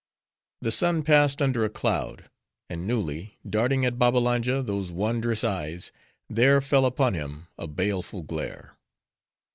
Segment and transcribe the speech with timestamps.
[0.63, 2.27] The sun passed under a cloud;
[2.67, 5.91] and Nulli, darting at Babbalanja those wondrous eyes,
[6.27, 8.75] there fell upon him a baleful glare.